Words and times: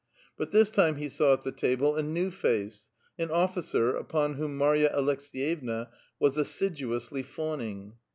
But 0.35 0.49
this 0.49 0.71
time 0.71 0.95
he 0.95 1.07
saw 1.09 1.33
at 1.33 1.43
the 1.43 1.51
table 1.51 1.95
a 1.95 2.01
new 2.01 2.31
face,— 2.31 2.87
an 3.19 3.29
officer, 3.29 3.95
upon 3.95 4.33
whom 4.33 4.57
Marya 4.57 4.91
Aleks^.vevna 4.97 5.89
was 6.19 6.39
assiduously 6.39 7.21
fawning. 7.21 7.93